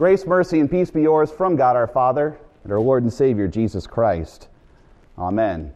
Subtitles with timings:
[0.00, 3.46] Grace, mercy, and peace be yours from God our Father and our Lord and Savior
[3.46, 4.48] Jesus Christ.
[5.18, 5.74] Amen.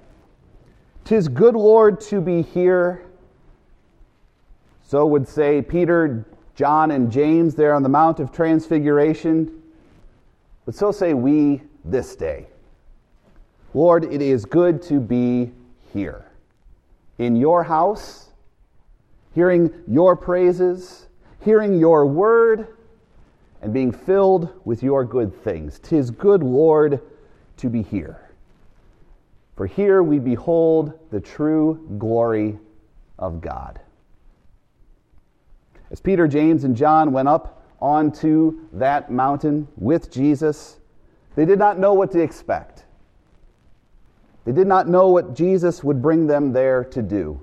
[1.04, 3.04] Tis good, Lord, to be here.
[4.82, 6.24] So would say Peter,
[6.54, 9.62] John, and James there on the Mount of Transfiguration.
[10.64, 12.46] But so say we this day.
[13.74, 15.52] Lord, it is good to be
[15.92, 16.24] here
[17.18, 18.30] in your house,
[19.34, 21.08] hearing your praises,
[21.40, 22.68] hearing your word,
[23.64, 25.78] and being filled with your good things.
[25.78, 27.00] Tis good, Lord,
[27.56, 28.28] to be here.
[29.56, 32.58] For here we behold the true glory
[33.18, 33.80] of God.
[35.90, 40.78] As Peter, James, and John went up onto that mountain with Jesus,
[41.34, 42.84] they did not know what to expect.
[44.44, 47.40] They did not know what Jesus would bring them there to do.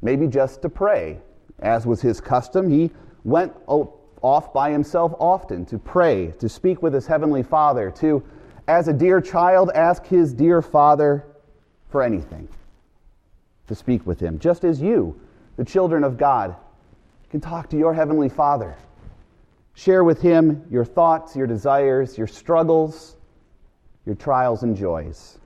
[0.00, 1.20] Maybe just to pray.
[1.60, 2.90] As was his custom, he
[3.22, 3.52] went
[4.22, 8.22] off by himself often to pray, to speak with his heavenly Father, to,
[8.68, 11.26] as a dear child, ask his dear Father
[11.90, 12.48] for anything,
[13.66, 15.20] to speak with him, just as you,
[15.56, 16.56] the children of God,
[17.30, 18.76] can talk to your heavenly Father.
[19.74, 23.16] Share with him your thoughts, your desires, your struggles,
[24.04, 25.38] your trials and joys.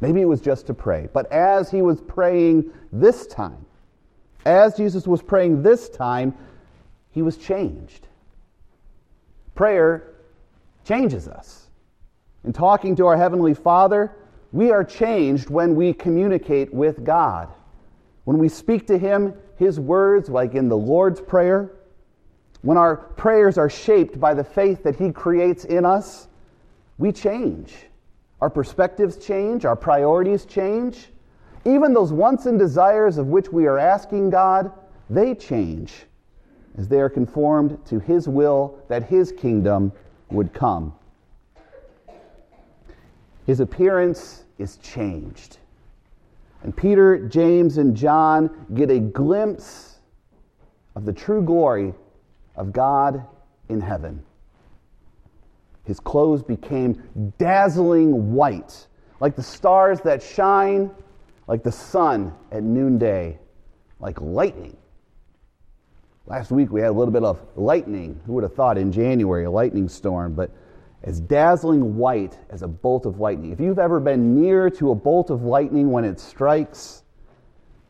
[0.00, 1.08] Maybe it was just to pray.
[1.12, 3.66] But as he was praying this time,
[4.46, 6.34] as Jesus was praying this time,
[7.12, 8.06] he was changed.
[9.54, 10.14] Prayer
[10.84, 11.68] changes us.
[12.44, 14.16] In talking to our Heavenly Father,
[14.52, 17.48] we are changed when we communicate with God.
[18.24, 21.72] When we speak to Him, His words, like in the Lord's Prayer,
[22.62, 26.28] when our prayers are shaped by the faith that He creates in us,
[26.98, 27.74] we change.
[28.40, 31.08] Our perspectives change, our priorities change.
[31.64, 34.72] Even those wants and desires of which we are asking God,
[35.10, 36.06] they change
[36.80, 39.92] as they are conformed to His will that His kingdom
[40.30, 40.94] would come.
[43.44, 45.58] His appearance is changed.
[46.62, 49.98] And Peter, James, and John get a glimpse
[50.96, 51.92] of the true glory
[52.56, 53.26] of God
[53.68, 54.22] in heaven.
[55.84, 57.02] His clothes became
[57.36, 58.86] dazzling white,
[59.20, 60.90] like the stars that shine,
[61.46, 63.38] like the sun at noonday,
[63.98, 64.78] like lightning.
[66.30, 68.20] Last week we had a little bit of lightning.
[68.24, 70.52] Who would have thought in January, a lightning storm, but
[71.02, 73.50] as dazzling white as a bolt of lightning.
[73.50, 77.02] If you've ever been near to a bolt of lightning when it strikes,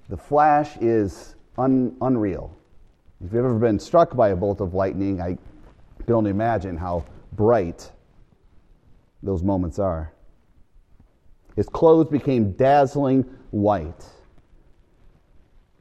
[0.09, 2.57] the flash is un- unreal.
[3.23, 5.37] If you've ever been struck by a bolt of lightning, I
[6.07, 7.93] can only imagine how bright
[9.23, 10.15] those moments are.
[11.57, 14.07] His clothes became dazzling white.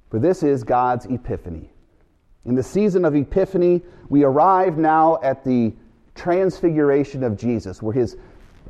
[0.09, 1.71] For this is God's epiphany.
[2.45, 5.73] In the season of Epiphany, we arrive now at the
[6.15, 8.17] transfiguration of Jesus, where his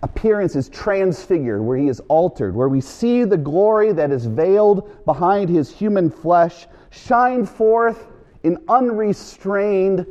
[0.01, 5.05] appearance is transfigured, where he is altered, where we see the glory that is veiled
[5.05, 8.07] behind his human flesh shine forth
[8.43, 10.05] in unrestrained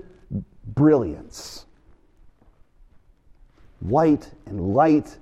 [0.75, 1.67] brilliance
[3.81, 5.19] white and light,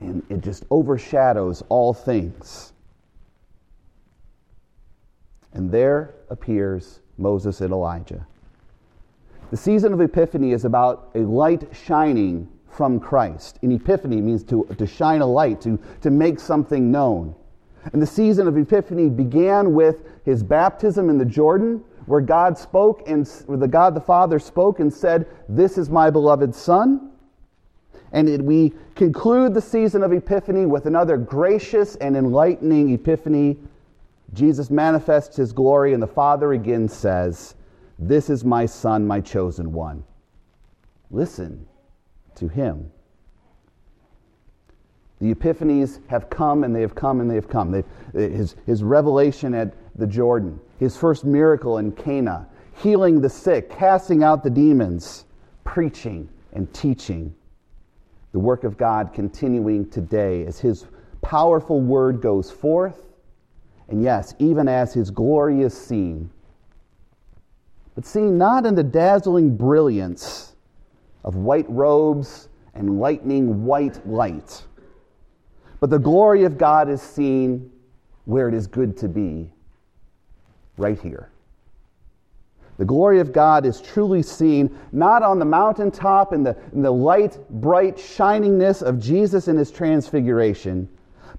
[0.00, 2.72] and it just overshadows all things.
[5.52, 8.26] And there appears Moses and Elijah.
[9.50, 13.58] The season of Epiphany is about a light shining from Christ.
[13.62, 17.34] In Epiphany means to, to shine a light, to, to make something known.
[17.92, 23.02] And the season of Epiphany began with his baptism in the Jordan, where God spoke
[23.06, 27.12] and where the God the Father spoke and said, This is my beloved Son.
[28.12, 33.58] And it, we conclude the season of Epiphany with another gracious and enlightening Epiphany.
[34.34, 37.54] Jesus manifests his glory, and the Father again says,
[37.98, 40.04] This is my Son, my chosen one.
[41.10, 41.66] Listen
[42.34, 42.90] to him.
[45.20, 47.82] The epiphanies have come and they have come and they have come.
[48.12, 52.46] his, his revelation at the Jordan, his first miracle in Cana,
[52.76, 55.24] healing the sick, casting out the demons,
[55.64, 57.34] preaching and teaching
[58.32, 60.86] the work of God continuing today as His
[61.22, 63.04] powerful word goes forth,
[63.88, 66.30] and yes, even as His glory is seen.
[67.94, 70.54] But seen not in the dazzling brilliance
[71.24, 74.62] of white robes and lightning white light,
[75.80, 77.70] but the glory of God is seen
[78.24, 79.50] where it is good to be,
[80.76, 81.30] right here.
[82.78, 86.90] The glory of God is truly seen not on the mountaintop in the, in the
[86.92, 90.88] light, bright shiningness of Jesus in his transfiguration,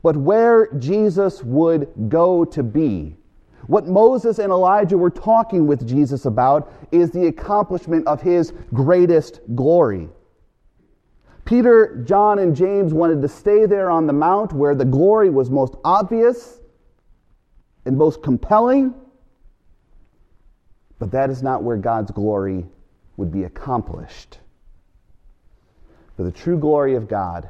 [0.01, 3.17] but where Jesus would go to be,
[3.67, 9.41] What Moses and Elijah were talking with Jesus about is the accomplishment of his greatest
[9.53, 10.09] glory.
[11.45, 15.51] Peter, John, and James wanted to stay there on the mount where the glory was
[15.51, 16.59] most obvious
[17.85, 18.93] and most compelling,
[20.97, 22.65] but that is not where God's glory
[23.17, 24.39] would be accomplished.
[26.17, 27.49] For the true glory of God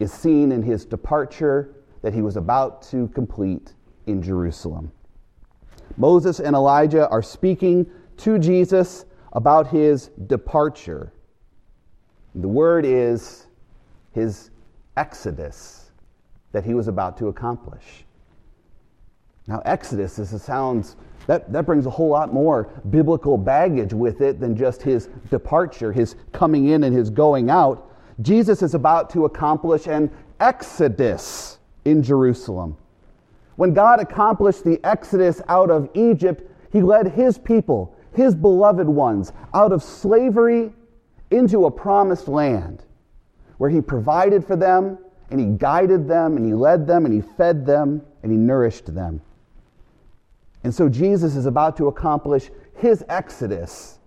[0.00, 3.74] is seen in his departure that he was about to complete
[4.06, 4.92] in Jerusalem.
[5.96, 7.86] Moses and Elijah are speaking
[8.18, 11.12] to Jesus about his departure.
[12.34, 13.46] The word is
[14.12, 14.50] his
[14.96, 15.90] exodus
[16.52, 18.04] that he was about to accomplish.
[19.46, 24.56] Now, exodus sounds that, that brings a whole lot more biblical baggage with it than
[24.56, 27.90] just his departure, his coming in and his going out.
[28.20, 32.76] Jesus is about to accomplish an exodus in Jerusalem.
[33.56, 39.32] When God accomplished the exodus out of Egypt, he led his people, his beloved ones,
[39.52, 40.72] out of slavery
[41.30, 42.84] into a promised land
[43.58, 44.98] where he provided for them
[45.30, 48.92] and he guided them and he led them and he fed them and he nourished
[48.94, 49.20] them.
[50.64, 53.98] And so Jesus is about to accomplish his exodus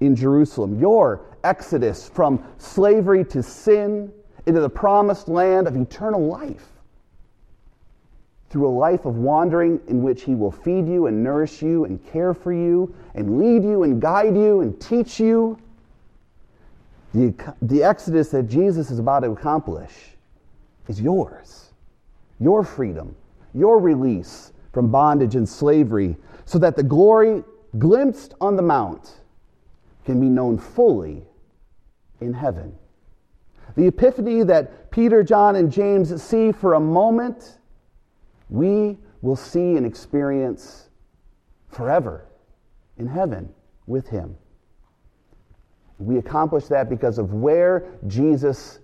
[0.00, 4.12] in Jerusalem, your exodus from slavery to sin
[4.46, 6.66] into the promised land of eternal life
[8.50, 12.04] through a life of wandering in which He will feed you and nourish you and
[12.06, 15.58] care for you and lead you and guide you and teach you.
[17.14, 19.92] The, the exodus that Jesus is about to accomplish
[20.86, 21.72] is yours,
[22.38, 23.16] your freedom,
[23.54, 27.42] your release from bondage and slavery, so that the glory
[27.78, 29.14] glimpsed on the mount
[30.04, 31.24] can be known fully
[32.20, 32.74] in heaven.
[33.76, 37.58] The epiphany that Peter, John, and James see for a moment
[38.48, 40.90] we will see and experience
[41.68, 42.26] forever
[42.98, 43.52] in heaven
[43.86, 44.36] with him.
[45.98, 48.80] We accomplish that because of where Jesus'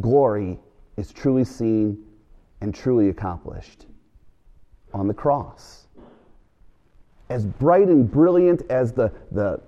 [0.00, 0.58] glory
[0.96, 2.04] is truly seen
[2.60, 3.86] and truly accomplished
[4.92, 5.86] on the cross.
[7.28, 9.60] As bright and brilliant as the, the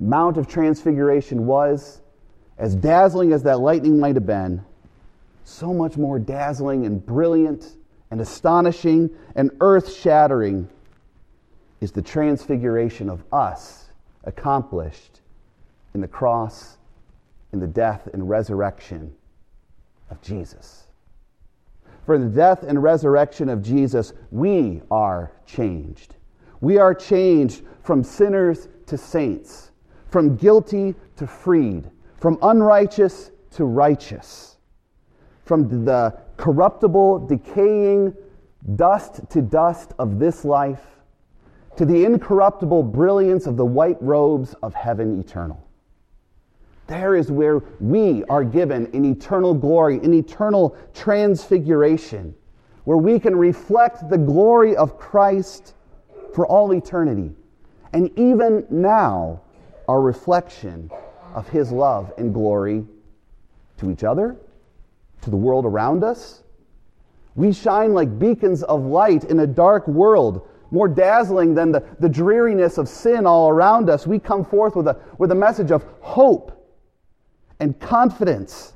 [0.00, 2.00] Mount of Transfiguration was,
[2.58, 4.64] as dazzling as that lightning might have been,
[5.44, 7.76] so much more dazzling and brilliant
[8.10, 10.68] and astonishing and earth shattering
[11.80, 13.86] is the transfiguration of us
[14.24, 15.20] accomplished
[15.94, 16.76] in the cross,
[17.52, 19.14] in the death and resurrection
[20.10, 20.84] of Jesus.
[22.04, 26.16] For the death and resurrection of Jesus, we are changed.
[26.60, 29.70] We are changed from sinners to saints,
[30.10, 34.58] from guilty to freed, from unrighteous to righteous,
[35.44, 38.14] from the corruptible, decaying
[38.76, 40.82] dust to dust of this life
[41.76, 45.64] to the incorruptible brilliance of the white robes of heaven eternal.
[46.88, 52.34] There is where we are given an eternal glory, an eternal transfiguration,
[52.84, 55.74] where we can reflect the glory of Christ
[56.34, 57.30] for all eternity.
[57.92, 59.40] And even now,
[59.86, 60.90] our reflection
[61.34, 62.84] of his love and glory
[63.78, 64.36] to each other
[65.22, 66.42] to the world around us.
[67.34, 72.08] We shine like beacons of light in a dark world, more dazzling than the, the
[72.08, 74.06] dreariness of sin all around us.
[74.06, 76.52] We come forth with a, with a message of hope
[77.60, 78.74] and confidence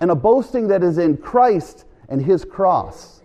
[0.00, 3.22] and a boasting that is in Christ and His cross,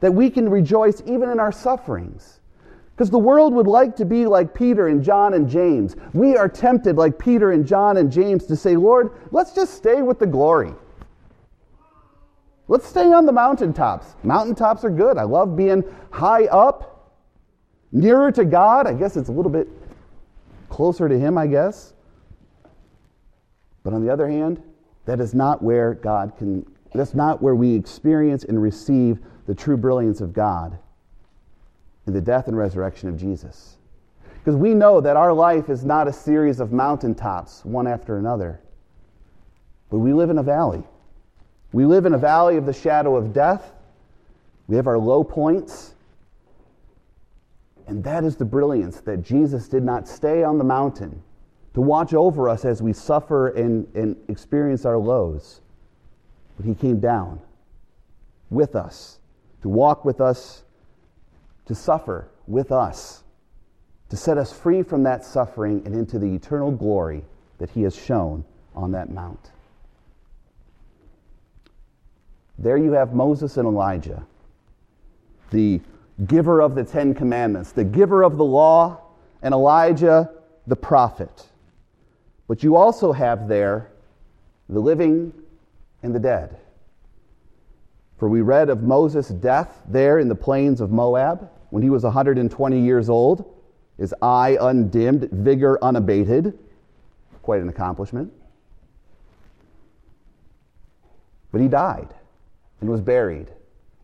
[0.00, 2.40] that we can rejoice even in our sufferings.
[2.96, 5.96] Because the world would like to be like Peter and John and James.
[6.14, 10.00] We are tempted, like Peter and John and James, to say, Lord, let's just stay
[10.00, 10.72] with the glory.
[12.68, 14.14] Let's stay on the mountaintops.
[14.22, 15.18] Mountaintops are good.
[15.18, 17.12] I love being high up,
[17.92, 18.86] nearer to God.
[18.86, 19.68] I guess it's a little bit
[20.70, 21.92] closer to Him, I guess.
[23.82, 24.62] But on the other hand,
[25.04, 29.76] that is not where God can, that's not where we experience and receive the true
[29.76, 30.78] brilliance of God
[32.06, 33.76] in the death and resurrection of Jesus.
[34.38, 38.60] Because we know that our life is not a series of mountaintops, one after another,
[39.90, 40.84] but we live in a valley.
[41.72, 43.72] We live in a valley of the shadow of death.
[44.68, 45.94] We have our low points.
[47.86, 51.22] And that is the brilliance that Jesus did not stay on the mountain
[51.74, 55.60] to watch over us as we suffer and, and experience our lows.
[56.56, 57.40] But he came down
[58.48, 59.18] with us,
[59.62, 60.62] to walk with us,
[61.66, 63.22] to suffer with us,
[64.08, 67.24] to set us free from that suffering and into the eternal glory
[67.58, 68.44] that he has shown
[68.74, 69.50] on that mount.
[72.58, 74.24] There you have Moses and Elijah,
[75.50, 75.80] the
[76.26, 79.00] giver of the Ten Commandments, the giver of the law,
[79.42, 80.30] and Elijah,
[80.66, 81.46] the prophet.
[82.48, 83.90] But you also have there
[84.68, 85.32] the living
[86.02, 86.56] and the dead.
[88.18, 92.04] For we read of Moses' death there in the plains of Moab when he was
[92.04, 93.44] 120 years old,
[93.98, 96.58] his eye undimmed, vigor unabated.
[97.42, 98.32] Quite an accomplishment.
[101.52, 102.14] But he died
[102.80, 103.50] and was buried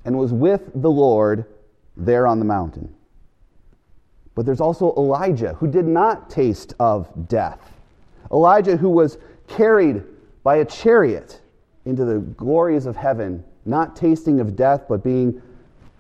[0.05, 1.45] and was with the Lord
[1.97, 2.95] there on the mountain.
[4.35, 7.61] But there's also Elijah, who did not taste of death.
[8.31, 10.03] Elijah, who was carried
[10.43, 11.41] by a chariot
[11.85, 15.43] into the glories of heaven, not tasting of death, but being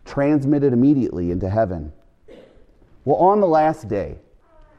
[0.04, 1.92] transmitted immediately into heaven.
[3.04, 4.18] Well, on the last day,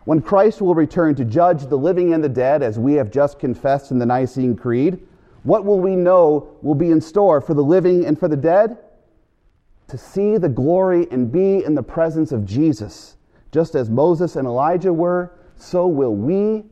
[0.05, 3.39] when Christ will return to judge the living and the dead, as we have just
[3.39, 4.99] confessed in the Nicene Creed,
[5.43, 8.77] what will we know will be in store for the living and for the dead?
[9.89, 13.17] To see the glory and be in the presence of Jesus.
[13.51, 16.63] Just as Moses and Elijah were, so will we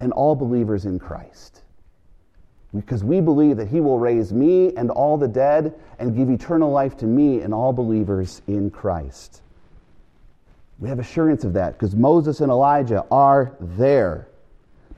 [0.00, 1.62] and all believers in Christ.
[2.76, 6.70] Because we believe that he will raise me and all the dead and give eternal
[6.70, 9.40] life to me and all believers in Christ.
[10.78, 14.28] We have assurance of that because Moses and Elijah are there.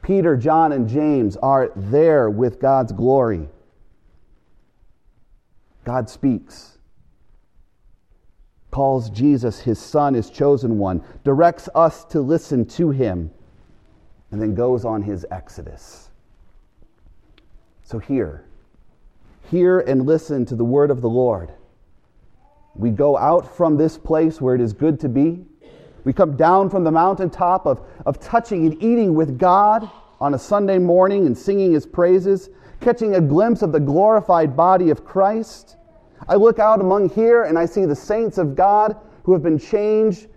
[0.03, 3.49] Peter, John, and James are there with God's glory.
[5.85, 6.79] God speaks,
[8.71, 13.31] calls Jesus his son, his chosen one, directs us to listen to him,
[14.31, 16.08] and then goes on his exodus.
[17.89, 18.45] So hear,
[19.51, 21.53] hear and listen to the word of the Lord.
[22.75, 25.47] We go out from this place where it is good to be
[26.09, 29.91] we come down from the mountaintop of, of touching and eating with God
[30.21, 32.49] on a Sunday morning and singing his praises,
[32.81, 35.77] catching a glimpse of the glorified body of Christ.
[36.27, 39.59] I look out among here and I see the saints of God who have been
[39.59, 40.29] changed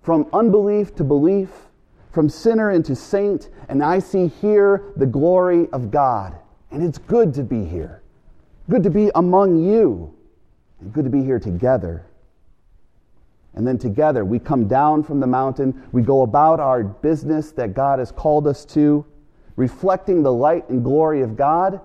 [0.00, 1.50] from unbelief to belief,
[2.12, 6.38] from sinner into saint, and I see here the glory of God.
[6.70, 8.02] And it's good to be here,
[8.68, 10.14] good to be among you,
[10.80, 12.06] and good to be here together.
[13.54, 17.74] And then together we come down from the mountain, we go about our business that
[17.74, 19.04] God has called us to,
[19.56, 21.80] reflecting the light and glory of God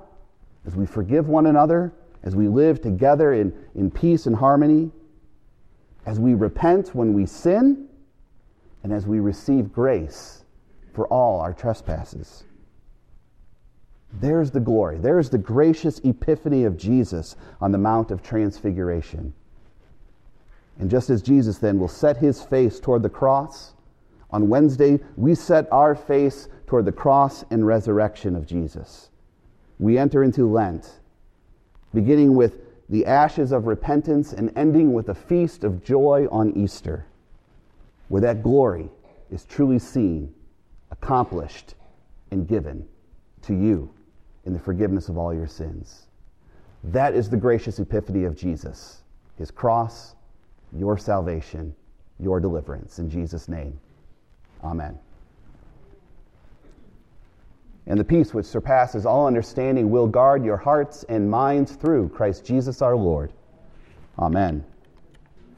[0.65, 4.91] as we forgive one another, as we live together in, in peace and harmony,
[6.05, 7.87] as we repent when we sin,
[8.83, 10.43] and as we receive grace
[10.93, 12.43] for all our trespasses.
[14.19, 14.97] There's the glory.
[14.97, 19.33] There's the gracious epiphany of Jesus on the Mount of Transfiguration.
[20.79, 23.73] And just as Jesus then will set his face toward the cross,
[24.31, 29.09] on Wednesday, we set our face toward the cross and resurrection of Jesus.
[29.79, 30.99] We enter into Lent,
[31.93, 37.05] beginning with the ashes of repentance and ending with a feast of joy on Easter,
[38.09, 38.89] where that glory
[39.31, 40.33] is truly seen,
[40.91, 41.75] accomplished,
[42.31, 42.87] and given
[43.43, 43.89] to you
[44.45, 46.07] in the forgiveness of all your sins.
[46.83, 49.01] That is the gracious epiphany of Jesus,
[49.37, 50.15] his cross
[50.75, 51.73] your salvation,
[52.19, 52.99] your deliverance.
[52.99, 53.79] In Jesus' name,
[54.63, 54.97] amen.
[57.87, 62.43] And the peace which surpasses all understanding will guard your hearts and minds through Christ
[62.43, 63.31] Jesus our Lord.
[64.17, 64.65] Amen.